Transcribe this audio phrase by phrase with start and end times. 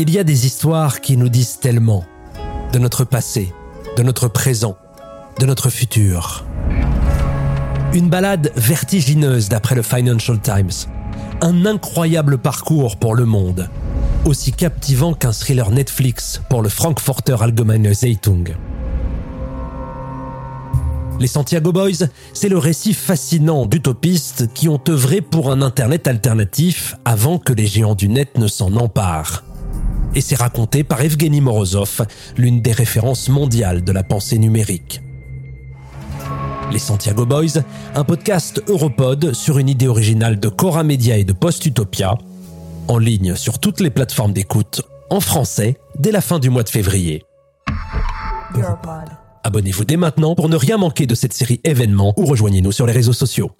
[0.00, 2.04] Il y a des histoires qui nous disent tellement
[2.72, 3.52] de notre passé,
[3.96, 4.76] de notre présent,
[5.40, 6.46] de notre futur.
[7.92, 10.70] Une balade vertigineuse d'après le Financial Times.
[11.40, 13.68] Un incroyable parcours pour le monde.
[14.24, 18.54] Aussi captivant qu'un thriller Netflix pour le Frankfurter Allgemeine Zeitung.
[21.18, 26.94] Les Santiago Boys, c'est le récit fascinant d'utopistes qui ont œuvré pour un Internet alternatif
[27.04, 29.42] avant que les géants du net ne s'en emparent
[30.18, 32.04] et c'est raconté par Evgeny Morozov,
[32.36, 35.00] l'une des références mondiales de la pensée numérique.
[36.72, 37.62] Les Santiago Boys,
[37.94, 42.18] un podcast Europod sur une idée originale de Cora Media et de Post Utopia,
[42.88, 46.68] en ligne sur toutes les plateformes d'écoute en français dès la fin du mois de
[46.68, 47.22] février.
[49.44, 52.92] Abonnez-vous dès maintenant pour ne rien manquer de cette série événement ou rejoignez-nous sur les
[52.92, 53.52] réseaux sociaux.